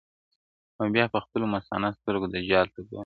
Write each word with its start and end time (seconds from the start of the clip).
او 0.79 0.85
بیا 0.95 1.05
په 1.13 1.19
خپلو 1.23 1.45
مستانه 1.53 1.89
سترګو 1.97 2.27
دجال 2.33 2.67
ته 2.73 2.79
ګورم. 2.87 2.99